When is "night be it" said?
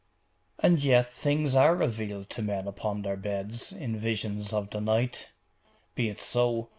4.81-6.19